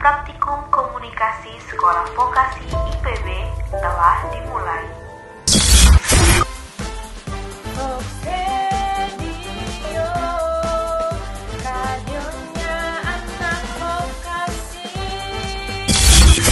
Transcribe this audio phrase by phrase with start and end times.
[0.00, 3.26] praktikum komunikasi Sekolah Vokasi IPB
[3.68, 4.84] telah dimulai.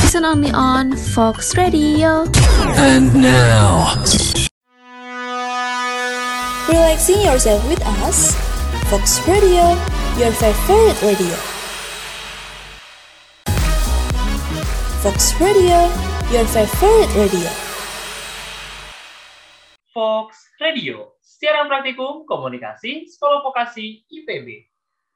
[0.05, 2.29] Listen only on Fox Radio.
[2.77, 3.97] And now,
[6.69, 8.37] Relaxing yourself with us,
[8.93, 9.73] Fox Radio,
[10.21, 11.48] your favorite radio.
[15.09, 15.89] Fox Radio,
[16.29, 17.49] your favorite radio.
[19.89, 24.69] Fox Radio, siaran praktikum komunikasi Sekolah Vokasi IPB.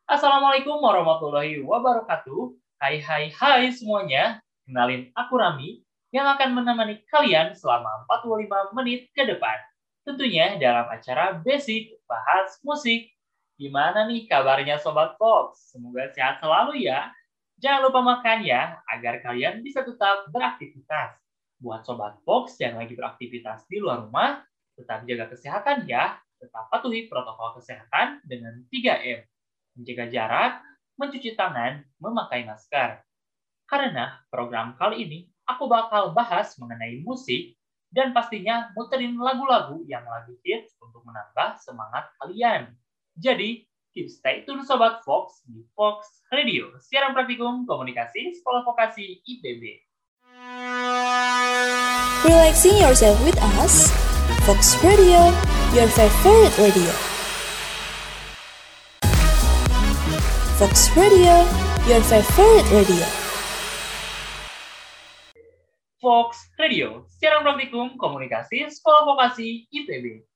[0.08, 2.56] Assalamualaikum warahmatullahi wabarakatuh.
[2.80, 4.40] Hai hai hai semuanya.
[4.64, 9.60] Kenalin aku Rami yang akan menemani kalian selama 45 menit ke depan.
[10.08, 13.12] Tentunya dalam acara Basic Bahas Musik.
[13.60, 15.68] Gimana nih kabarnya Sobat Fox?
[15.68, 17.12] Semoga sehat selalu ya.
[17.60, 21.18] Jangan lupa makan ya, agar kalian bisa tetap beraktivitas.
[21.62, 24.42] Buat Sobat Fox yang lagi beraktivitas di luar rumah,
[24.74, 26.18] tetap jaga kesehatan ya.
[26.42, 29.22] Tetap patuhi protokol kesehatan dengan 3M.
[29.78, 30.52] Menjaga jarak,
[30.98, 32.98] mencuci tangan, memakai masker.
[33.70, 37.54] Karena program kali ini aku bakal bahas mengenai musik
[37.92, 42.72] dan pastinya muterin lagu-lagu yang lagi hits untuk menambah semangat kalian.
[43.20, 49.84] Jadi, keep stay tune Sobat Fox di Fox Radio, siaran praktikum komunikasi Sekolah Vokasi IPB.
[52.24, 53.92] Relaxing yourself with us,
[54.48, 55.28] Fox Radio,
[55.76, 56.92] your favorite radio.
[60.56, 61.44] Fox Radio,
[61.84, 63.06] your favorite radio.
[66.00, 70.31] Fox Radio, siaran praktikum komunikasi Sekolah Vokasi IPB.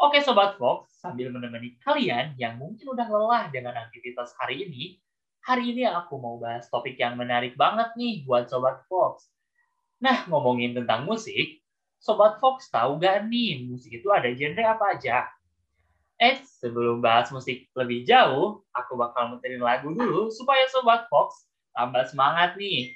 [0.00, 4.96] Oke Sobat Fox, sambil menemani kalian yang mungkin udah lelah dengan aktivitas hari ini,
[5.44, 9.28] hari ini aku mau bahas topik yang menarik banget nih buat Sobat Fox.
[10.00, 11.60] Nah, ngomongin tentang musik,
[12.00, 15.28] Sobat Fox tahu gak nih musik itu ada genre apa aja?
[16.16, 21.44] Eh, sebelum bahas musik lebih jauh, aku bakal muterin lagu dulu supaya Sobat Fox
[21.76, 22.88] tambah semangat nih.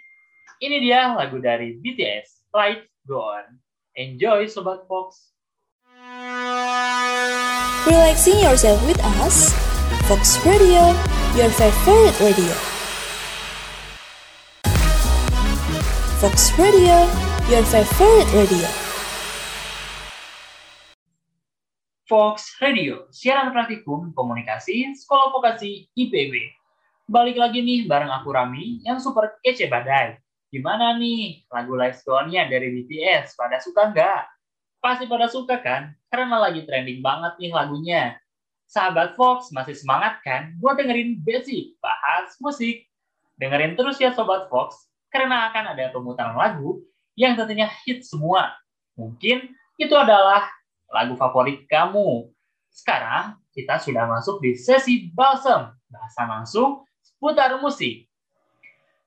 [0.56, 3.60] Ini dia lagu dari BTS, Light Go On.
[3.92, 5.33] Enjoy Sobat Fox!
[7.88, 9.56] Relaxing yourself with us,
[10.04, 10.92] Fox Radio,
[11.32, 12.52] your favorite radio.
[16.20, 17.08] Fox Radio,
[17.48, 18.68] your favorite radio.
[22.04, 26.52] Fox Radio, siaran praktikum komunikasi Sekolah Vokasi IPB.
[27.08, 30.20] Balik lagi nih bareng aku Rami yang super kece badai.
[30.52, 31.72] Gimana nih lagu
[32.04, 33.40] Go On-nya dari BTS?
[33.40, 34.33] Pada suka nggak?
[34.84, 35.96] Pasti pada suka kan?
[36.12, 38.20] Karena lagi trending banget nih lagunya.
[38.68, 42.84] Sahabat Fox masih semangat kan buat dengerin basic bahas musik?
[43.40, 46.84] Dengerin terus ya Sobat Fox, karena akan ada pemutaran lagu
[47.16, 48.52] yang tentunya hit semua.
[48.92, 50.52] Mungkin itu adalah
[50.92, 52.28] lagu favorit kamu.
[52.68, 58.04] Sekarang kita sudah masuk di sesi balsam, bahasan langsung seputar musik.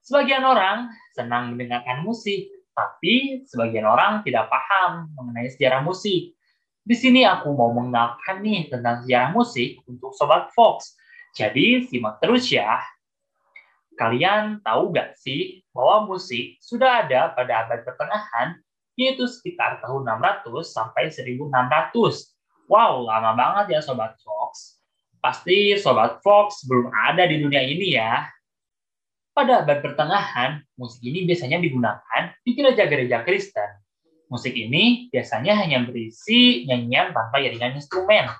[0.01, 6.37] Sebagian orang senang mendengarkan musik, tapi sebagian orang tidak paham mengenai sejarah musik.
[6.85, 10.93] Di sini aku mau mengenalkan nih tentang sejarah musik untuk Sobat Fox.
[11.33, 12.77] Jadi simak terus ya.
[13.97, 18.61] Kalian tahu gak sih bahwa musik sudah ada pada abad pertengahan,
[18.93, 21.49] yaitu sekitar tahun 600 sampai 1600.
[22.69, 24.77] Wow, lama banget ya Sobat Fox.
[25.17, 28.21] Pasti Sobat Fox belum ada di dunia ini ya.
[29.37, 33.69] Pada abad pertengahan, musik ini biasanya digunakan di gereja-gereja Kristen.
[34.33, 38.33] Musik ini biasanya hanya berisi nyanyian tanpa iringan instrumen.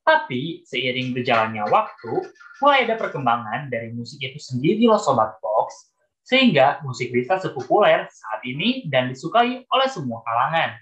[0.00, 2.32] Tapi seiring berjalannya waktu,
[2.64, 5.92] mulai ada perkembangan dari musik itu sendiri loh Sobat Fox,
[6.24, 10.80] sehingga musik bisa sepopuler saat ini dan disukai oleh semua kalangan.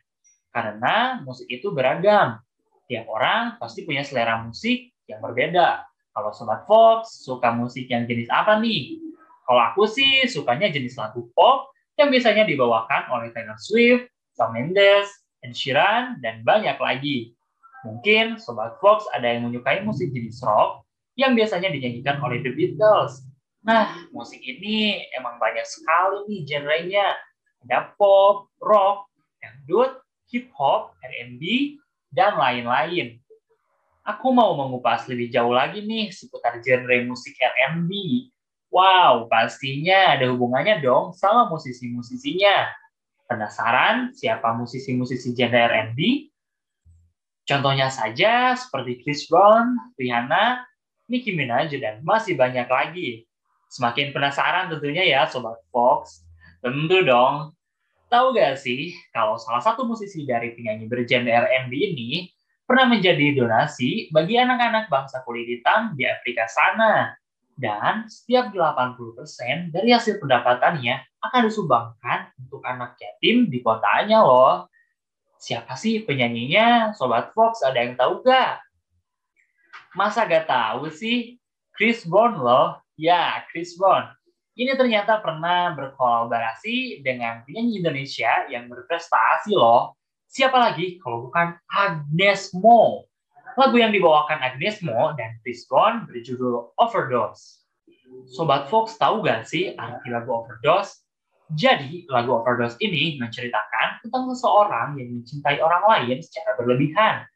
[0.54, 2.38] Karena musik itu beragam.
[2.86, 5.82] Tiap orang pasti punya selera musik yang berbeda.
[6.14, 9.09] Kalau Sobat Fox suka musik yang jenis apa nih?
[9.50, 14.06] Kalau aku sih sukanya jenis lagu pop yang biasanya dibawakan oleh Taylor Swift,
[14.38, 15.10] Shawn Mendes,
[15.42, 17.34] Ed Sheeran, dan banyak lagi.
[17.82, 20.86] Mungkin Sobat Fox ada yang menyukai musik jenis rock
[21.18, 23.26] yang biasanya dinyanyikan oleh The Beatles.
[23.66, 27.18] Nah, musik ini emang banyak sekali nih genrenya.
[27.66, 29.10] Ada pop, rock,
[29.42, 29.98] dangdut,
[30.30, 31.74] hip hop, R&B,
[32.14, 33.18] dan lain-lain.
[34.06, 37.90] Aku mau mengupas lebih jauh lagi nih seputar genre musik R&B.
[38.70, 42.70] Wow, pastinya ada hubungannya dong sama musisi-musisinya.
[43.26, 46.30] Penasaran siapa musisi-musisi genre R&B?
[47.50, 50.62] Contohnya saja seperti Chris Brown, Rihanna,
[51.10, 53.26] Nicki Minaj, dan masih banyak lagi.
[53.74, 56.22] Semakin penasaran tentunya ya Sobat Fox.
[56.62, 57.50] Tentu dong.
[58.06, 62.26] Tahu gak sih kalau salah satu musisi dari penyanyi bergenre R&B ini
[62.66, 67.18] pernah menjadi donasi bagi anak-anak bangsa kulit hitam di Afrika sana.
[67.56, 74.70] Dan setiap 80% dari hasil pendapatannya akan disumbangkan untuk anak yatim di kotanya loh.
[75.40, 76.92] Siapa sih penyanyinya?
[76.92, 78.60] Sobat Fox ada yang tahu gak?
[79.96, 81.40] Masa gak tahu sih?
[81.72, 82.76] Chris Brown loh.
[83.00, 84.12] Ya, Chris Brown.
[84.52, 89.96] Ini ternyata pernah berkolaborasi dengan penyanyi Indonesia yang berprestasi loh.
[90.28, 93.09] Siapa lagi kalau bukan Agnes Mo.
[93.58, 97.66] Lagu yang dibawakan Agnes Mo dan Chris Brown berjudul Overdose.
[98.30, 101.02] Sobat Fox tahu gak sih arti lagu Overdose?
[101.58, 107.26] Jadi, lagu Overdose ini menceritakan tentang seseorang yang mencintai orang lain secara berlebihan.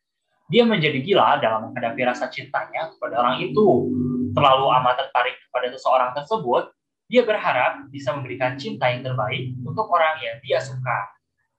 [0.52, 3.90] Dia menjadi gila dalam menghadapi rasa cintanya kepada orang itu.
[4.34, 6.70] Terlalu amat tertarik kepada seseorang tersebut,
[7.10, 11.10] dia berharap bisa memberikan cinta yang terbaik untuk orang yang dia suka.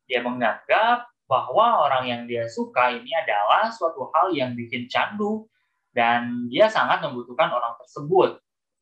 [0.05, 5.50] Dia menganggap bahwa orang yang dia suka ini adalah suatu hal yang bikin candu
[5.95, 8.38] dan dia sangat membutuhkan orang tersebut.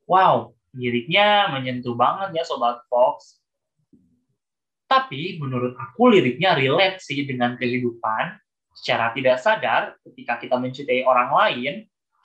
[0.09, 3.39] Wow, liriknya menyentuh banget ya Sobat Fox.
[4.89, 8.37] Tapi menurut aku liriknya relate sih dengan kehidupan.
[8.73, 11.73] Secara tidak sadar, ketika kita mencintai orang lain,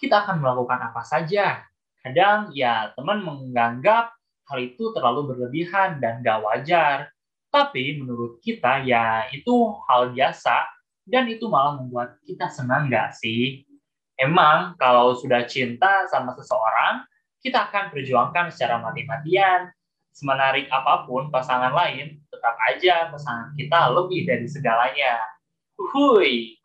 [0.01, 1.61] kita akan melakukan apa saja.
[2.01, 4.17] Kadang ya teman menganggap
[4.49, 7.13] hal itu terlalu berlebihan dan gak wajar.
[7.49, 10.69] Tapi menurut kita ya itu hal biasa
[11.09, 13.65] dan itu malah membuat kita senang gak sih?
[14.19, 17.07] Emang kalau sudah cinta sama seseorang,
[17.41, 19.73] kita akan perjuangkan secara mati-matian.
[20.13, 25.23] Semenarik apa pun pasangan lain, tetap aja pasangan kita lebih dari segalanya.
[25.79, 26.59] Hui.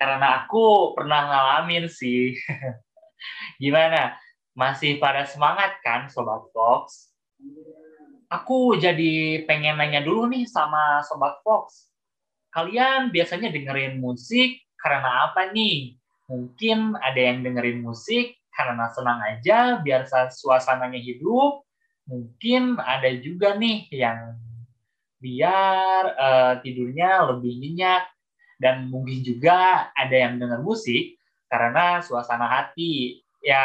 [0.00, 2.32] Karena aku pernah ngalamin sih.
[3.62, 4.16] Gimana?
[4.56, 7.12] Masih pada semangat kan Sobat Fox?
[8.30, 11.90] Aku jadi pengen nanya dulu nih sama Sobat Fox.
[12.54, 15.98] Kalian biasanya dengerin musik karena apa nih?
[16.30, 21.66] Mungkin ada yang dengerin musik karena senang aja biar suasananya hidup.
[22.06, 24.38] Mungkin ada juga nih yang
[25.18, 28.08] biar uh, tidurnya lebih nyenyak
[28.62, 31.18] dan mungkin juga ada yang dengar musik
[31.50, 33.64] karena suasana hati ya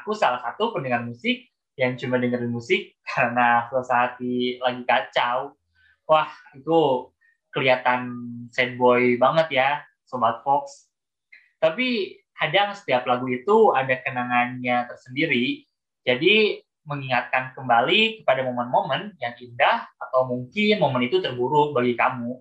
[0.00, 1.44] aku salah satu pendengar musik
[1.74, 5.58] yang cuma dengerin musik karena suasana hati lagi kacau.
[6.04, 7.10] Wah, itu
[7.50, 8.10] kelihatan
[8.50, 9.68] sad boy banget ya,
[10.04, 10.90] Sobat Fox.
[11.58, 15.64] Tapi kadang setiap lagu itu ada kenangannya tersendiri.
[16.04, 22.36] Jadi mengingatkan kembali kepada momen-momen yang indah atau mungkin momen itu terburuk bagi kamu.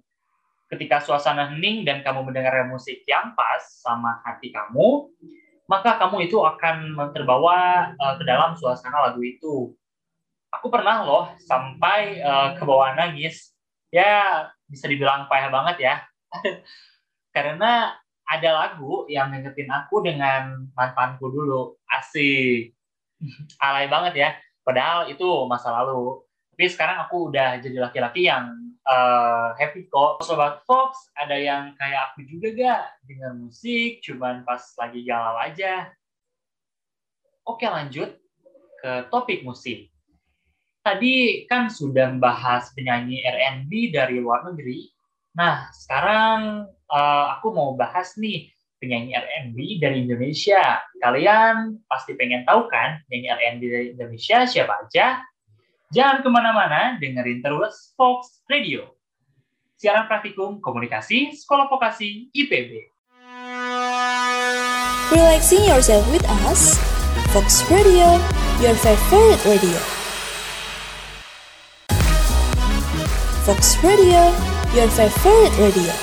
[0.67, 5.07] Ketika suasana hening dan kamu mendengar musik yang pas sama hati kamu,
[5.67, 9.71] maka kamu itu akan terbawa uh, ke dalam suasana lagu itu.
[10.53, 13.55] Aku pernah loh sampai uh, ke bawah nangis.
[13.89, 15.95] Ya, bisa dibilang payah banget ya.
[17.35, 21.79] Karena ada lagu yang ngingetin aku dengan mantanku dulu.
[21.89, 22.75] Asik.
[23.65, 24.29] Alay banget ya.
[24.61, 26.21] Padahal itu masa lalu.
[26.53, 28.53] Tapi sekarang aku udah jadi laki-laki yang
[28.85, 30.21] uh, happy kok.
[30.21, 32.83] Sobat Fox, ada yang kayak aku juga gak?
[33.09, 35.89] Dengan musik, cuman pas lagi galau aja.
[37.43, 38.15] Oke lanjut
[38.79, 39.89] ke topik musik.
[40.83, 44.91] Tadi kan sudah membahas penyanyi R&B dari luar negeri.
[45.33, 48.51] Nah, sekarang uh, aku mau bahas nih
[48.83, 50.83] penyanyi R&B dari Indonesia.
[50.99, 55.23] Kalian pasti pengen tahu kan penyanyi R&B dari Indonesia siapa aja?
[55.93, 58.97] Jangan ke mana-mana, dengerin terus Fox Radio.
[59.77, 62.89] Siaran praktikum komunikasi Sekolah Vokasi IPB.
[65.13, 66.81] Relaxing yourself with us,
[67.29, 68.17] Fox Radio,
[68.57, 69.77] your favorite radio.
[73.45, 74.33] Fox Radio,
[74.73, 75.93] your favorite radio.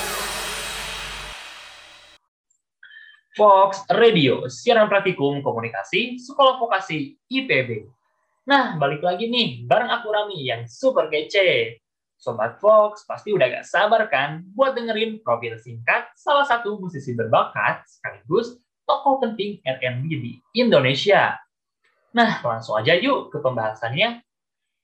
[3.35, 7.99] Fox Radio, siaran praktikum komunikasi Sekolah Vokasi IPB.
[8.41, 11.77] Nah, balik lagi nih, bareng aku Rami yang super kece.
[12.17, 17.81] Sobat Fox pasti udah gak sabar kan buat dengerin profil singkat salah satu musisi berbakat
[17.89, 21.37] sekaligus tokoh penting R&B di Indonesia.
[22.13, 24.21] Nah, langsung aja yuk ke pembahasannya.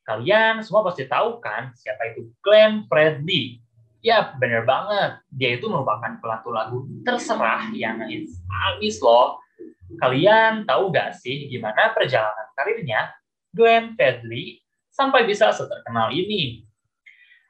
[0.05, 3.61] Kalian semua pasti tahu kan siapa itu Glenn Fredly.
[4.01, 5.21] Ya, bener banget.
[5.33, 9.41] Dia itu merupakan pelatu lagu terserah yang abis loh.
[9.97, 13.13] Kalian tahu gak sih gimana perjalanan karirnya
[13.53, 14.59] Glenn Fredly
[14.91, 16.65] sampai bisa seterkenal ini.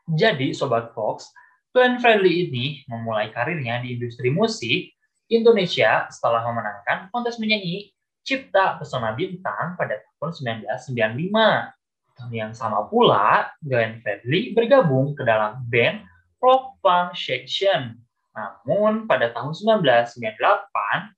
[0.08, 1.32] Jadi, Sobat Fox,
[1.76, 4.94] Glenn Fredly ini memulai karirnya di industri musik
[5.28, 7.92] Indonesia setelah memenangkan kontes menyanyi
[8.24, 11.72] Cipta Pesona Bintang pada tahun 1995.
[12.18, 16.04] Tahun yang sama pula, Glenn Fredly bergabung ke dalam band
[16.44, 17.96] Rock Punk Section.
[18.36, 21.16] Namun pada tahun 1998,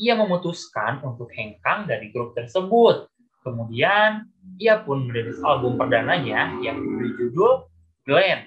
[0.00, 3.11] ia memutuskan untuk hengkang dari grup tersebut.
[3.42, 4.30] Kemudian,
[4.62, 7.66] ia pun merilis album perdananya yang berjudul
[8.06, 8.46] Glenn.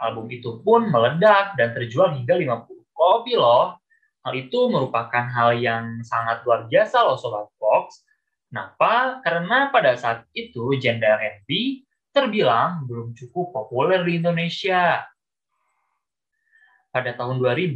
[0.00, 3.76] Album itu pun meledak dan terjual hingga 50 kopi loh.
[4.22, 8.06] Hal itu merupakan hal yang sangat luar biasa loh Sobat Fox.
[8.48, 9.18] Kenapa?
[9.26, 11.82] Karena pada saat itu genre R&B
[12.14, 15.02] terbilang belum cukup populer di Indonesia.
[16.92, 17.72] Pada tahun 2000,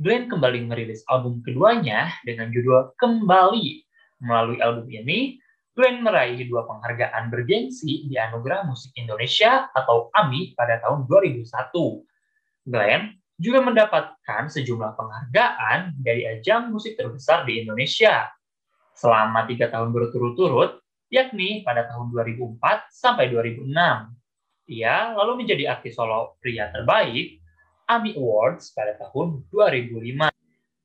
[0.00, 3.86] Glenn kembali merilis album keduanya dengan judul Kembali.
[4.20, 5.39] Melalui album ini,
[5.80, 11.48] Glenn meraih dua penghargaan bergengsi di Anugerah Musik Indonesia atau AMI pada tahun 2001.
[12.68, 18.28] Glenn juga mendapatkan sejumlah penghargaan dari ajang musik terbesar di Indonesia
[18.92, 22.60] selama tiga tahun berturut-turut, yakni pada tahun 2004
[22.92, 23.72] sampai 2006.
[24.76, 27.40] Ia lalu menjadi artis solo pria terbaik
[27.88, 30.28] AMI Awards pada tahun 2005.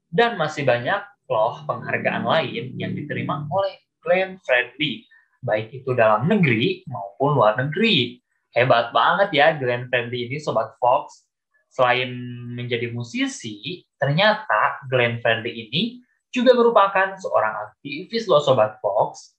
[0.07, 5.01] Dan masih banyak loh penghargaan lain yang diterima oleh Glenn Fredly,
[5.41, 8.21] baik itu dalam negeri maupun luar negeri.
[8.53, 11.25] Hebat banget ya Glenn Fredly ini Sobat Fox
[11.73, 12.07] selain
[12.55, 15.99] menjadi musisi, ternyata Glenn Fredly ini
[16.31, 19.35] juga merupakan seorang aktivis loh Sobat Fox.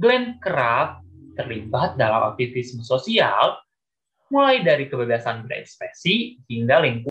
[0.00, 1.04] Glenn kerap
[1.36, 3.60] terlibat dalam aktivisme sosial,
[4.32, 7.09] mulai dari kebebasan berekspresi hingga lingkungan.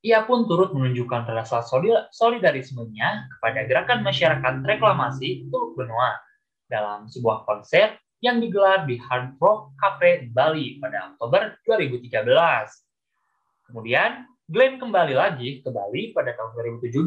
[0.00, 1.60] Ia pun turut menunjukkan rasa
[2.08, 6.16] solidarismenya kepada gerakan masyarakat reklamasi Teluk Benoa
[6.72, 12.16] dalam sebuah konser yang digelar di Hard Rock Cafe Bali pada Oktober 2013.
[13.68, 17.04] Kemudian, Glenn kembali lagi ke Bali pada tahun 2017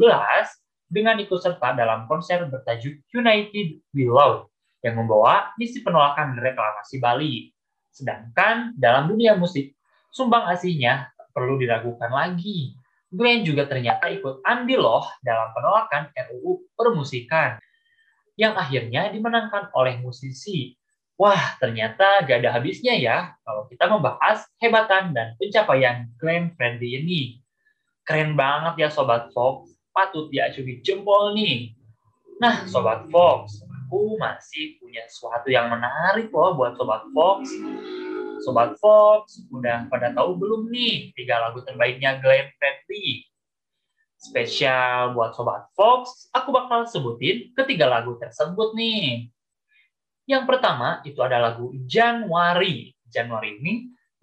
[0.86, 4.54] dengan ikut serta dalam konser bertajuk United We Love
[4.86, 7.50] yang membawa misi penolakan reklamasi Bali.
[7.90, 9.74] Sedangkan dalam dunia musik,
[10.14, 12.78] sumbang aslinya perlu diragukan lagi.
[13.14, 17.56] Glenn juga ternyata ikut andil loh dalam penolakan RUU permusikan
[18.34, 20.74] yang akhirnya dimenangkan oleh musisi
[21.14, 27.38] Wah, ternyata gak ada habisnya ya kalau kita membahas hebatan dan pencapaian Glenn Fredly ini.
[28.02, 31.70] Keren banget ya Sobat Fox, patut diacungi jempol nih.
[32.42, 37.46] Nah, Sobat Fox, aku masih punya sesuatu yang menarik loh buat Sobat Fox.
[38.42, 43.28] Sobat Fox, udah pada tahu belum nih tiga lagu terbaiknya Glenn Fredly?
[44.18, 49.28] Spesial buat Sobat Fox, aku bakal sebutin ketiga lagu tersebut nih.
[50.24, 52.96] Yang pertama itu ada lagu Januari.
[53.12, 53.74] Januari ini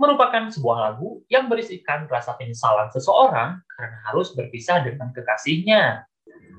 [0.02, 6.10] merupakan sebuah lagu yang berisikan rasa penyesalan seseorang karena harus berpisah dengan kekasihnya.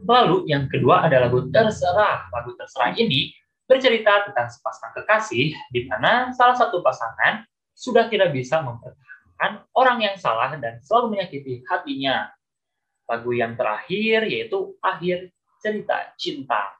[0.06, 2.30] Lalu yang kedua ada lagu Terserah.
[2.30, 3.35] Lagu Terserah ini
[3.73, 7.41] bercerita tentang sepasang kekasih di mana salah satu pasangan
[7.73, 12.29] sudah tidak bisa mempertahankan orang yang salah dan selalu menyakiti hatinya.
[13.09, 15.33] Lagu yang terakhir yaitu Akhir
[15.64, 16.76] Cerita Cinta.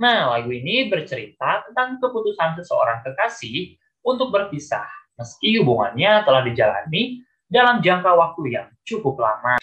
[0.00, 4.88] Nah, lagu ini bercerita tentang keputusan seseorang kekasih untuk berpisah,
[5.20, 9.60] meski hubungannya telah dijalani dalam jangka waktu yang cukup lama.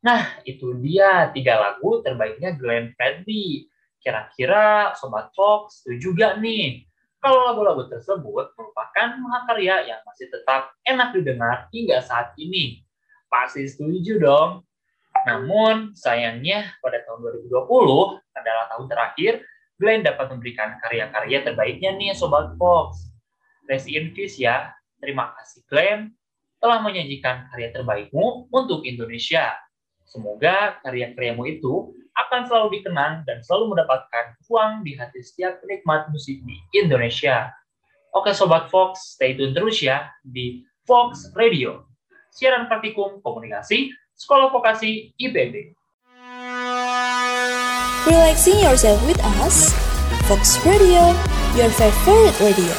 [0.00, 3.68] Nah, itu dia tiga lagu terbaiknya Glenn Fredly.
[4.04, 6.84] Kira-kira Sobat Fox setuju juga nih
[7.24, 12.84] kalau lagu-lagu tersebut merupakan mahakarya yang masih tetap enak didengar hingga saat ini?
[13.32, 14.60] Pasti setuju dong.
[15.24, 19.32] Namun, sayangnya pada tahun 2020 adalah tahun terakhir
[19.80, 23.08] Glenn dapat memberikan karya-karya terbaiknya nih Sobat Fox.
[23.64, 24.76] Rest in peace ya.
[25.00, 26.12] Terima kasih Glenn
[26.60, 29.56] telah menyajikan karya terbaikmu untuk Indonesia.
[30.04, 36.38] Semoga karya-karyamu itu akan selalu dikenang dan selalu mendapatkan ruang di hati setiap penikmat musik
[36.46, 37.50] di Indonesia.
[38.14, 41.90] Oke Sobat Fox, stay tune terus ya di Fox Radio.
[42.30, 45.74] Siaran praktikum komunikasi Sekolah Vokasi IPB.
[48.06, 49.74] Relaxing yourself with us,
[50.30, 51.10] Fox Radio,
[51.58, 52.74] your favorite radio.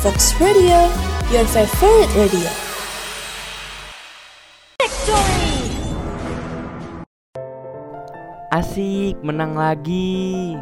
[0.00, 0.88] Fox Radio,
[1.28, 2.65] your favorite radio.
[8.56, 10.56] Asik, menang lagi.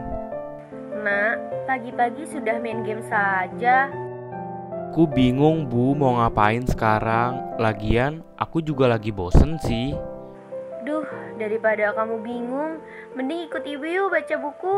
[1.07, 3.87] Nak, pagi-pagi sudah main game saja.
[4.91, 7.55] Aku bingung bu mau ngapain sekarang.
[7.55, 9.95] Lagian aku juga lagi bosen sih.
[10.83, 11.07] Duh,
[11.39, 12.83] daripada kamu bingung,
[13.15, 14.77] mending ikut ibu yuk baca buku.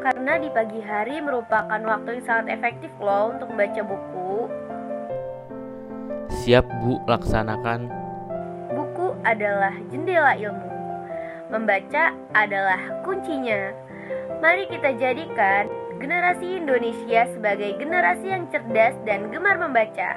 [0.00, 4.48] Karena di pagi hari merupakan waktu yang sangat efektif loh untuk membaca buku.
[6.40, 7.92] Siap bu, laksanakan.
[8.72, 10.71] Buku adalah jendela ilmu.
[11.52, 13.76] Membaca adalah kuncinya.
[14.40, 15.68] Mari kita jadikan
[16.00, 20.16] generasi Indonesia sebagai generasi yang cerdas dan gemar membaca.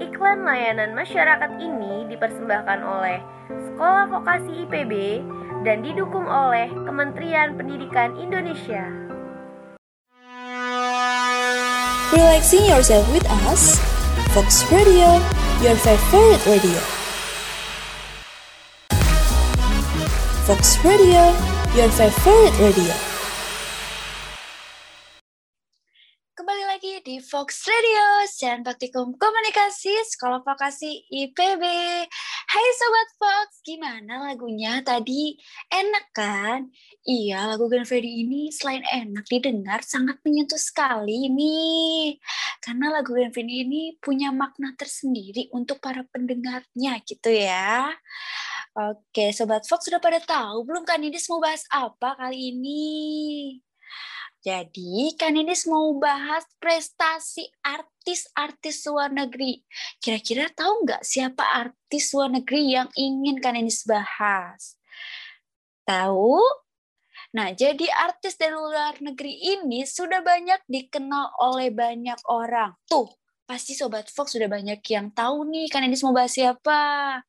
[0.00, 3.20] Iklan layanan masyarakat ini dipersembahkan oleh
[3.52, 5.20] Sekolah Vokasi IPB
[5.68, 8.88] dan didukung oleh Kementerian Pendidikan Indonesia.
[12.16, 13.76] Relaxing yourself with us,
[14.32, 15.20] Fox Radio,
[15.60, 17.01] your favorite radio.
[20.42, 21.30] Fox Radio,
[21.78, 22.90] your favorite radio.
[26.34, 31.62] Kembali lagi di Fox Radio, siaran praktikum komunikasi Sekolah Vokasi IPB.
[32.50, 35.38] Hai Sobat Fox, gimana lagunya tadi?
[35.70, 36.74] Enak kan?
[37.06, 42.18] Iya, lagu Grand Freddy ini selain enak didengar, sangat menyentuh sekali nih.
[42.58, 47.94] Karena lagu Grand Freddy ini punya makna tersendiri untuk para pendengarnya gitu ya.
[48.72, 52.88] Oke, Sobat Fox sudah pada tahu belum kan ini mau bahas apa kali ini?
[54.40, 59.60] Jadi, kan ini mau bahas prestasi artis-artis luar negeri.
[60.00, 64.80] Kira-kira tahu nggak siapa artis luar negeri yang ingin kan ini bahas?
[65.84, 66.40] Tahu?
[67.36, 72.72] Nah, jadi artis dari luar negeri ini sudah banyak dikenal oleh banyak orang.
[72.88, 73.12] Tuh,
[73.44, 77.20] pasti Sobat Fox sudah banyak yang tahu nih kan ini mau bahas siapa.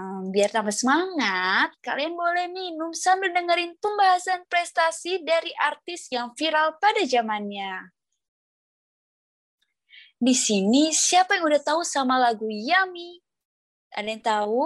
[0.00, 6.80] Hmm, biar tambah semangat, kalian boleh minum sambil dengerin pembahasan prestasi dari artis yang viral
[6.80, 7.92] pada zamannya.
[10.16, 13.20] Di sini siapa yang udah tahu sama lagu Yummy?
[13.92, 14.64] Ada yang tahu?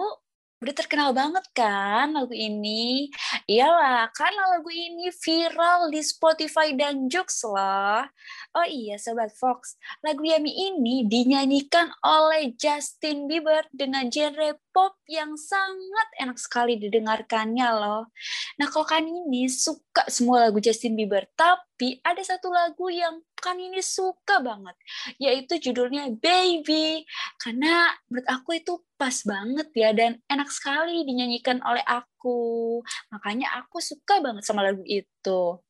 [0.63, 3.11] Udah terkenal banget kan lagu ini?
[3.51, 8.07] Iyalah, karena lagu ini viral di Spotify dan Joox lah.
[8.55, 9.75] Oh iya Sobat Fox,
[10.07, 17.69] lagu Yummy ini dinyanyikan oleh Justin Bieber dengan genre pop yang sangat enak sekali didengarkannya
[17.79, 18.11] loh.
[18.59, 23.55] Nah kalau kan ini suka semua lagu Justin Bieber, tapi ada satu lagu yang kan
[23.55, 24.75] ini suka banget,
[25.23, 27.07] yaitu judulnya Baby.
[27.39, 32.83] Karena menurut aku itu pas banget ya dan enak sekali dinyanyikan oleh aku.
[33.15, 35.63] Makanya aku suka banget sama lagu itu.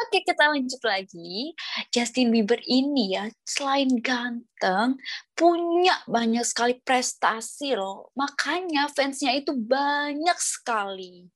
[0.00, 1.52] Oke, kita lanjut lagi.
[1.92, 4.96] Justin Bieber ini ya, selain ganteng,
[5.36, 8.10] punya banyak sekali prestasi loh.
[8.16, 11.28] Makanya fansnya itu banyak sekali.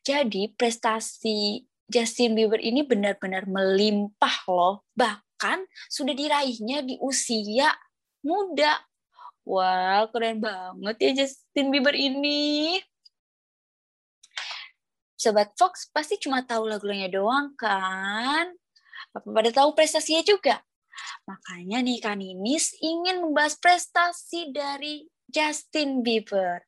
[0.00, 4.86] Jadi prestasi Justin Bieber ini benar-benar melimpah loh.
[4.96, 7.68] Bahkan sudah diraihnya di usia
[8.24, 8.80] muda.
[9.44, 12.78] Wah, keren banget ya Justin Bieber ini.
[15.20, 18.56] Sobat Fox pasti cuma tahu lagu-lagunya doang kan?
[19.12, 20.64] Apa pada tahu prestasinya juga?
[21.28, 26.64] Makanya nih kan Ninis ingin membahas prestasi dari Justin Bieber.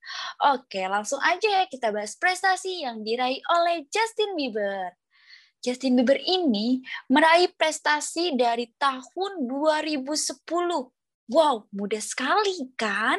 [0.53, 5.01] Oke, langsung aja ya kita bahas prestasi yang diraih oleh Justin Bieber.
[5.65, 10.45] Justin Bieber ini meraih prestasi dari tahun 2010
[11.33, 13.17] Wow, mudah sekali kan?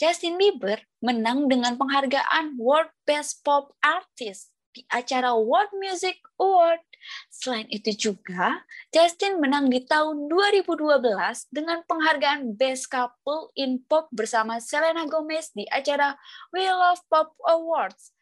[0.00, 6.80] Justin Bieber menang dengan penghargaan World Best Pop Artist di acara World Music Award.
[7.28, 8.64] Selain itu juga,
[8.96, 11.04] Justin menang di tahun 2012
[11.52, 16.16] dengan penghargaan Best Couple in Pop bersama Selena Gomez di acara
[16.48, 18.16] We Love Pop Awards.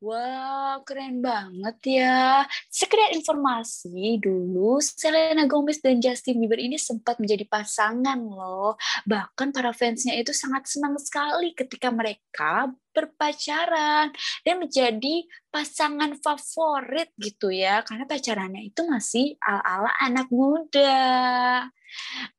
[0.00, 2.48] Wow, keren banget ya.
[2.72, 8.80] Sekedar informasi, dulu Selena Gomez dan Justin Bieber ini sempat menjadi pasangan loh.
[9.04, 14.08] Bahkan para fansnya itu sangat senang sekali ketika mereka berpacaran
[14.40, 17.84] dan menjadi pasangan favorit gitu ya.
[17.84, 21.68] Karena pacarannya itu masih ala-ala anak muda.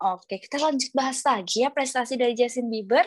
[0.02, 3.06] Oke, kita lanjut bahas lagi ya prestasi dari Justin Bieber.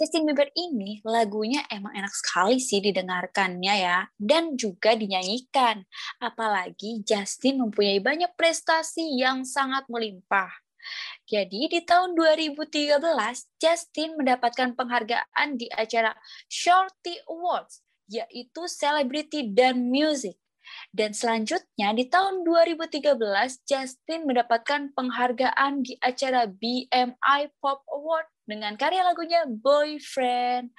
[0.00, 5.84] Justin Bieber ini lagunya emang enak sekali sih didengarkannya ya dan juga dinyanyikan.
[6.16, 10.48] Apalagi Justin mempunyai banyak prestasi yang sangat melimpah.
[11.28, 12.96] Jadi di tahun 2013
[13.60, 16.16] Justin mendapatkan penghargaan di acara
[16.48, 20.40] Shorty Awards yaitu Celebrity dan Music.
[20.96, 23.20] Dan selanjutnya di tahun 2013
[23.68, 30.74] Justin mendapatkan penghargaan di acara BMI Pop Award dengan karya lagunya Boyfriend.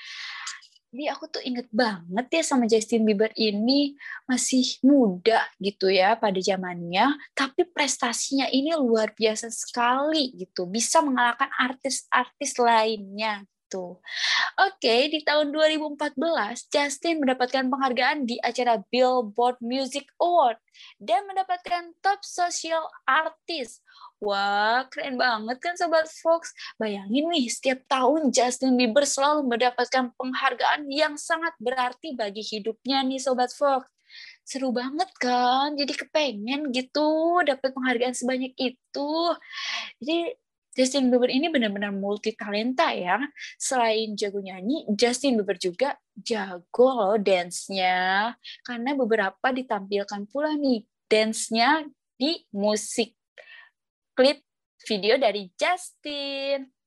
[0.92, 3.96] Jadi aku tuh inget banget ya sama Justin Bieber ini
[4.28, 11.48] masih muda gitu ya pada zamannya, tapi prestasinya ini luar biasa sekali gitu, bisa mengalahkan
[11.56, 13.96] artis-artis lainnya itu.
[14.60, 16.20] Oke, di tahun 2014
[16.68, 20.60] Justin mendapatkan penghargaan di acara Billboard Music Award
[21.00, 23.80] dan mendapatkan Top Social Artist.
[24.20, 26.52] Wah, keren banget kan Sobat Fox?
[26.76, 33.24] Bayangin nih, setiap tahun Justin Bieber selalu mendapatkan penghargaan yang sangat berarti bagi hidupnya nih
[33.24, 33.88] Sobat Fox
[34.44, 39.14] seru banget kan jadi kepengen gitu dapat penghargaan sebanyak itu
[40.04, 40.36] jadi
[40.72, 43.20] Justin Bieber ini benar-benar multi talenta ya.
[43.60, 48.32] Selain jago nyanyi, Justin Bieber juga jago loh dance-nya.
[48.64, 51.84] Karena beberapa ditampilkan pula nih dance-nya
[52.16, 53.18] di musik
[54.16, 54.40] klip
[54.88, 56.81] video dari Justin.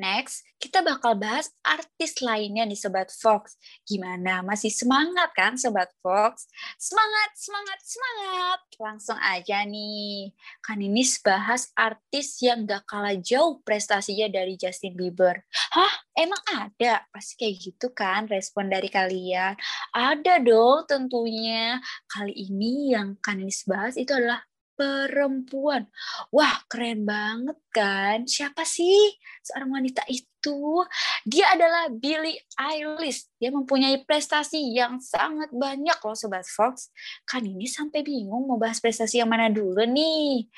[0.00, 3.60] Next, kita bakal bahas artis lainnya nih Sobat Fox.
[3.84, 4.40] Gimana?
[4.40, 6.48] Masih semangat kan Sobat Fox?
[6.80, 8.58] Semangat, semangat, semangat!
[8.80, 10.32] Langsung aja nih.
[10.64, 15.44] Kan ini bahas artis yang gak kalah jauh prestasinya dari Justin Bieber.
[15.76, 15.92] Hah?
[16.12, 17.04] Emang ada?
[17.08, 19.56] Pasti kayak gitu kan respon dari kalian.
[19.92, 21.80] Ada dong tentunya.
[22.08, 25.86] Kali ini yang kan ini bahas itu adalah perempuan.
[26.32, 28.24] Wah, keren banget kan?
[28.24, 30.82] Siapa sih seorang wanita itu?
[31.22, 33.30] Dia adalah Billie Eilish.
[33.38, 36.90] Dia mempunyai prestasi yang sangat banyak loh Sobat Fox.
[37.28, 40.48] Kan ini sampai bingung mau bahas prestasi yang mana dulu nih.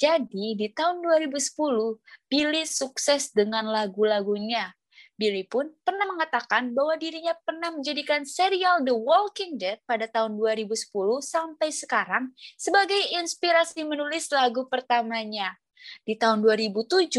[0.00, 4.72] Jadi di tahun 2010, Billie sukses dengan lagu-lagunya.
[5.14, 10.90] Billy pun pernah mengatakan bahwa dirinya pernah menjadikan serial The Walking Dead pada tahun 2010
[11.22, 15.54] sampai sekarang sebagai inspirasi menulis lagu pertamanya.
[16.02, 17.14] Di tahun 2017,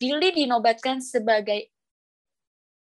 [0.00, 1.68] Billy dinobatkan sebagai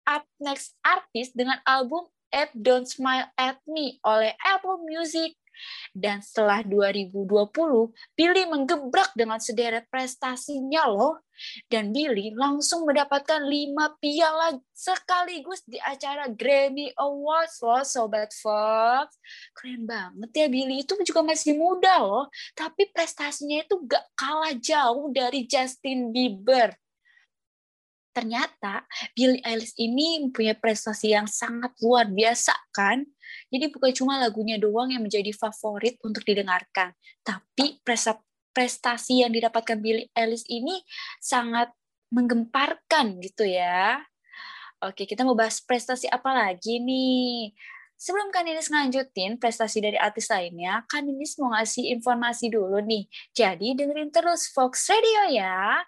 [0.08, 5.38] Up Next Artist dengan album App Don't Smile at Me oleh Apple Music
[5.94, 7.30] dan setelah 2020,
[8.18, 11.22] Billy menggebrak dengan sederet prestasinya loh.
[11.66, 19.18] Dan Billy langsung mendapatkan lima piala sekaligus di acara Grammy Awards loh, Sobat Fox.
[19.58, 22.30] Keren banget ya Billy, itu juga masih muda loh.
[22.54, 26.74] Tapi prestasinya itu gak kalah jauh dari Justin Bieber
[28.14, 28.86] ternyata
[29.18, 33.04] Billie Eilish ini mempunyai prestasi yang sangat luar biasa kan
[33.50, 37.82] jadi bukan cuma lagunya doang yang menjadi favorit untuk didengarkan, tapi
[38.54, 40.82] prestasi yang didapatkan Billie Eilish ini
[41.22, 41.70] sangat
[42.14, 44.02] menggemparkan gitu ya.
[44.84, 47.56] Oke, kita mau bahas prestasi apa lagi nih?
[47.94, 53.08] Sebelum Kaninis ngelanjutin prestasi dari artis lainnya, Kaninis mau ngasih informasi dulu nih.
[53.32, 55.80] Jadi dengerin terus Fox Radio ya.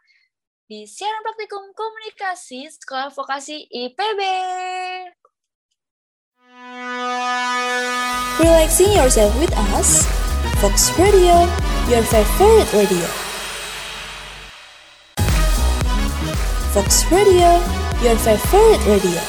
[0.65, 4.21] Di siaran praktikum komunikasi Sekolah Vokasi IPB.
[8.41, 10.09] Relaxing yourself with us,
[10.57, 11.45] Fox Radio,
[11.85, 13.05] your favorite radio.
[16.73, 17.61] Fox Radio,
[18.01, 19.21] your favorite radio.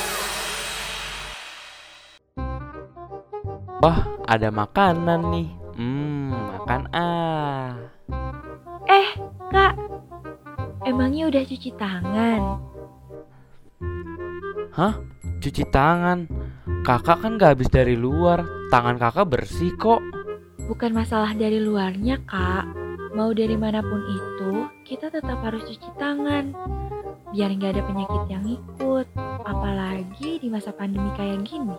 [3.84, 5.48] Wah, ada makanan nih.
[5.76, 7.85] Hmm, makan ah.
[10.86, 12.62] Emangnya udah cuci tangan?
[14.70, 14.94] Hah?
[15.42, 16.30] Cuci tangan?
[16.86, 19.98] Kakak kan gak habis dari luar, tangan kakak bersih kok.
[20.70, 22.70] Bukan masalah dari luarnya, Kak.
[23.18, 26.54] Mau dari mana pun itu, kita tetap harus cuci tangan.
[27.34, 29.06] Biar nggak ada penyakit yang ikut.
[29.42, 31.74] Apalagi di masa pandemi kayak gini.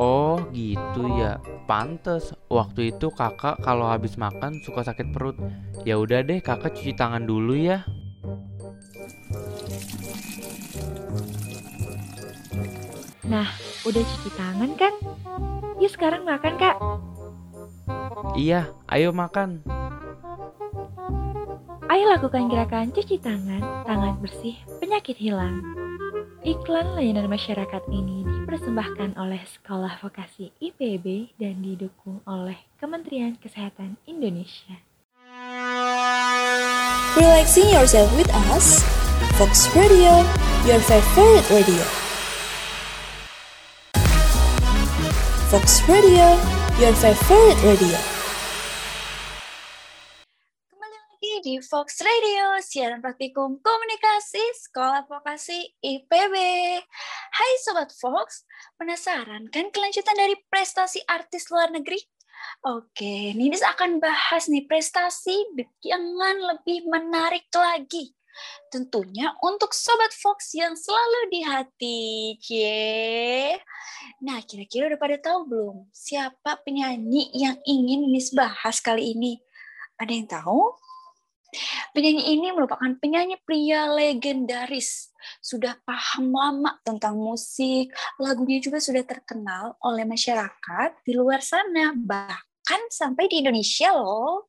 [0.00, 2.34] Oh gitu ya, pantes.
[2.50, 5.38] Waktu itu kakak kalau habis makan suka sakit perut.
[5.86, 7.86] Ya udah deh, kakak cuci tangan dulu ya.
[13.26, 13.48] Nah,
[13.88, 14.94] udah cuci tangan kan?
[15.80, 16.76] Yuk sekarang makan, Kak.
[18.36, 19.64] Iya, ayo makan.
[21.92, 25.60] Ayo lakukan gerakan cuci tangan, tangan bersih, penyakit hilang.
[26.42, 34.76] Iklan layanan masyarakat ini dipersembahkan oleh Sekolah Vokasi IPB dan didukung oleh Kementerian Kesehatan Indonesia.
[37.16, 38.84] Relaxing yourself with us,
[39.40, 40.20] Fox Radio,
[40.68, 41.80] your favorite radio.
[45.48, 46.36] Fox Radio,
[46.76, 48.11] your favorite radio.
[51.42, 56.34] Di Fox Radio, siaran praktikum komunikasi Sekolah Vokasi IPB.
[57.34, 58.46] Hai Sobat Fox,
[58.78, 61.98] penasaran kan kelanjutan dari prestasi artis luar negeri?
[62.62, 65.34] Oke, Nidis akan bahas nih prestasi
[65.82, 66.14] yang
[66.46, 68.14] lebih menarik lagi.
[68.70, 72.02] Tentunya untuk Sobat Fox yang selalu di hati.
[72.38, 73.58] Cie.
[74.22, 79.42] Nah, kira-kira udah pada tahu belum siapa penyanyi yang ingin Miss bahas kali ini?
[79.98, 80.81] Ada yang tahu?
[81.92, 85.12] Penyanyi ini merupakan penyanyi pria legendaris.
[85.44, 92.80] Sudah paham lama tentang musik, lagunya juga sudah terkenal oleh masyarakat di luar sana, bahkan
[92.88, 94.48] sampai di Indonesia loh.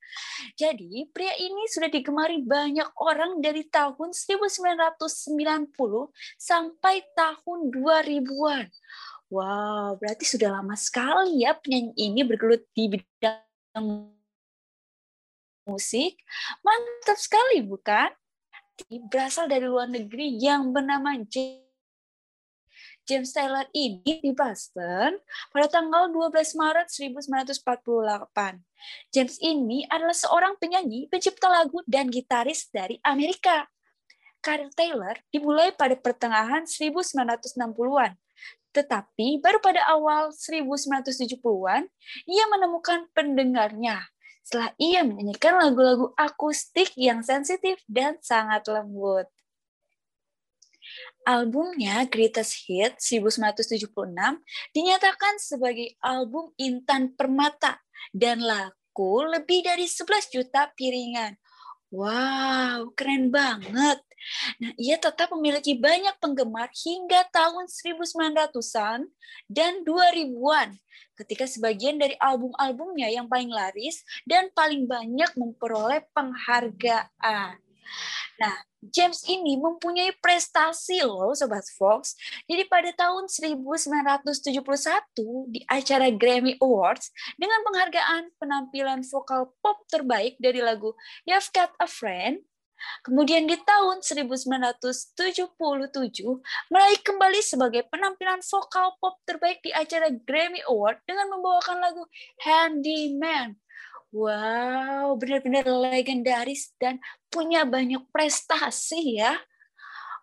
[0.55, 5.75] Jadi pria ini sudah digemari banyak orang dari tahun 1990
[6.39, 8.65] sampai tahun 2000-an.
[9.33, 14.12] Wow, berarti sudah lama sekali ya penyanyi ini bergelut di bidang
[15.67, 16.19] musik.
[16.63, 18.11] Mantap sekali, bukan?
[19.11, 21.13] Berasal dari luar negeri yang bernama
[23.03, 25.19] James Taylor ini di Boston
[25.51, 27.59] pada tanggal 12 Maret 1948.
[29.11, 33.67] James ini adalah seorang penyanyi, pencipta lagu, dan gitaris dari Amerika.
[34.43, 38.15] Karir Taylor dimulai pada pertengahan 1960-an.
[38.73, 41.87] Tetapi baru pada awal 1970-an,
[42.27, 44.03] ia menemukan pendengarnya
[44.43, 49.25] setelah ia menyanyikan lagu-lagu akustik yang sensitif dan sangat lembut.
[51.23, 53.87] Albumnya Greatest Hit 1976
[54.75, 57.79] dinyatakan sebagai album Intan Permata
[58.11, 61.39] dan laku lebih dari 11 juta piringan.
[61.93, 64.03] Wow, keren banget.
[64.59, 69.09] Nah, ia tetap memiliki banyak penggemar hingga tahun 1900-an
[69.49, 70.79] dan 2000-an
[71.19, 77.61] ketika sebagian dari album-albumnya yang paling laris dan paling banyak memperoleh penghargaan.
[78.41, 82.17] Nah, James ini mempunyai prestasi loh Sobat Fox.
[82.49, 84.59] Jadi pada tahun 1971
[85.47, 90.91] di acara Grammy Awards dengan penghargaan penampilan vokal pop terbaik dari lagu
[91.23, 92.43] You've Got a Friend,
[93.03, 95.51] Kemudian di tahun 1977,
[96.71, 102.03] meraih kembali sebagai penampilan vokal pop terbaik di acara Grammy Award dengan membawakan lagu
[102.43, 103.59] Handyman.
[104.13, 107.01] Wow, benar-benar legendaris dan
[107.33, 109.33] punya banyak prestasi ya.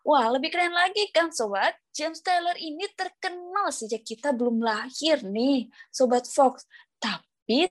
[0.07, 1.77] Wah, lebih keren lagi kan sobat?
[1.93, 6.65] James Taylor ini terkenal sejak kita belum lahir nih, sobat Fox.
[6.97, 7.69] Tapi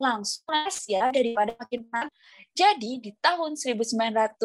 [0.00, 2.12] langsung les ya daripada makin panas.
[2.52, 4.40] Jadi di tahun 1998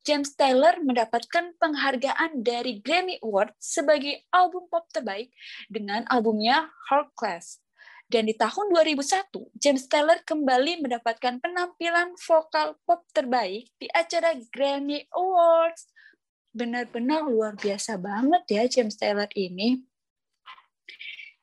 [0.00, 5.28] James Taylor mendapatkan penghargaan dari Grammy Award sebagai album pop terbaik
[5.68, 7.60] dengan albumnya Heart Class.
[8.10, 15.06] Dan di tahun 2001, James Taylor kembali mendapatkan penampilan vokal pop terbaik di acara Grammy
[15.14, 15.86] Awards.
[16.50, 19.86] Benar-benar luar biasa banget ya James Taylor ini.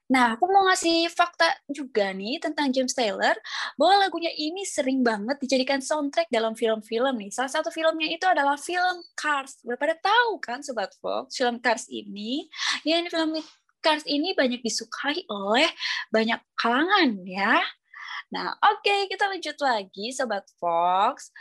[0.07, 3.35] Nah, aku mau ngasih fakta juga nih tentang James Taylor,
[3.75, 7.31] bahwa lagunya ini sering banget dijadikan soundtrack dalam film-film nih.
[7.35, 9.59] Salah satu filmnya itu adalah film Cars.
[9.67, 12.47] Udah pada tahu kan Sobat Fox, film Cars ini?
[12.87, 13.35] Ya, ini film
[13.83, 15.67] Cars ini banyak disukai oleh
[16.07, 17.59] banyak kalangan ya.
[18.31, 21.35] Nah, oke, okay, kita lanjut lagi Sobat Fox.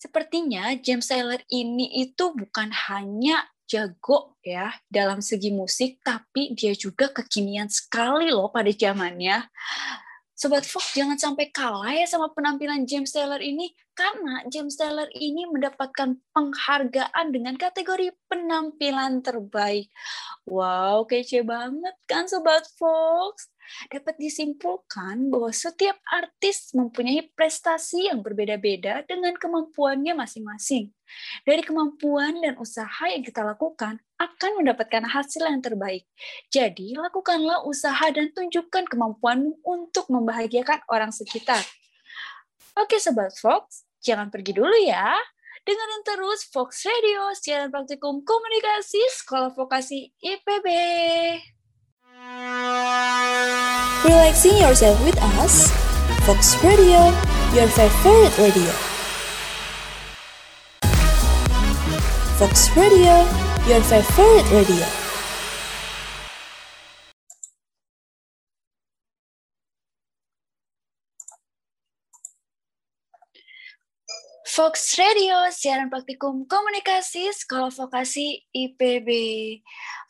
[0.00, 7.10] Sepertinya James Taylor ini itu bukan hanya jago ya dalam segi musik, tapi dia juga
[7.10, 9.48] kekinian sekali loh pada zamannya.
[10.34, 15.46] Sobat Fox jangan sampai kalah ya sama penampilan James Taylor ini karena James Taylor ini
[15.46, 19.94] mendapatkan penghargaan dengan kategori penampilan terbaik.
[20.42, 23.46] Wow, kece banget kan Sobat Fox?
[23.88, 30.90] Dapat disimpulkan bahwa setiap artis mempunyai prestasi yang berbeda-beda dengan kemampuannya masing-masing.
[31.44, 36.08] Dari kemampuan dan usaha yang kita lakukan akan mendapatkan hasil yang terbaik.
[36.48, 41.60] Jadi, lakukanlah usaha dan tunjukkan kemampuanmu untuk membahagiakan orang sekitar.
[42.74, 45.14] Oke, Sobat Fox, jangan pergi dulu ya.
[45.64, 50.66] Dengerin terus Fox Radio, siaran praktikum komunikasi Sekolah Vokasi IPB.
[54.04, 55.70] Relaxing yourself with us,
[56.24, 57.10] Fox Radio,
[57.52, 58.70] your favorite radio.
[62.38, 63.26] Fox Radio,
[63.66, 65.03] your favorite radio.
[74.54, 79.10] Fox Radio, siaran praktikum komunikasi Sekolah Vokasi IPB.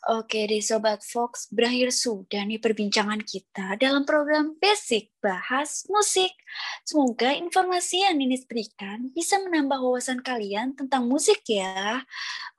[0.05, 6.29] Oke di Sobat Fox, berakhir sudah nih perbincangan kita dalam program Basic Bahas Musik.
[6.85, 12.05] Semoga informasi yang ini berikan bisa menambah wawasan kalian tentang musik ya.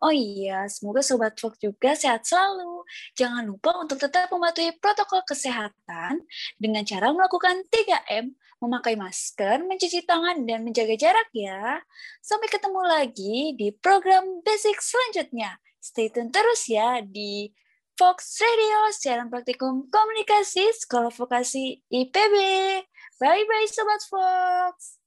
[0.03, 2.83] Oh iya, semoga Sobat Fox juga sehat selalu.
[3.15, 6.19] Jangan lupa untuk tetap mematuhi protokol kesehatan
[6.59, 11.81] dengan cara melakukan 3M, memakai masker, mencuci tangan, dan menjaga jarak ya.
[12.25, 15.61] Sampai ketemu lagi di program Basic selanjutnya.
[15.81, 17.53] Stay tune terus ya di
[17.97, 22.35] Fox Radio, siaran praktikum komunikasi Sekolah Vokasi IPB.
[23.17, 25.01] Bye-bye Sobat Fox.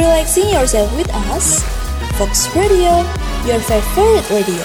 [0.00, 1.60] Relaxing yourself with us,
[2.16, 3.04] Fox Radio,
[3.44, 4.64] your favorite radio.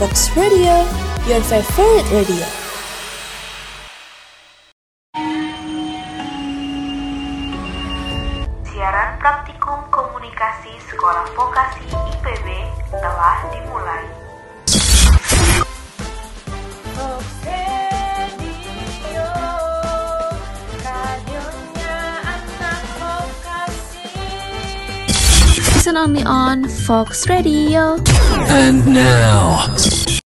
[0.00, 0.88] Fox Radio,
[1.28, 2.46] your favorite radio.
[8.66, 12.46] Siaran praktikum komunikasi Sekolah Vokasi IPB
[12.90, 14.04] telah dimulai.
[25.82, 27.98] Listen only on Fox Radio.
[28.50, 29.66] And now,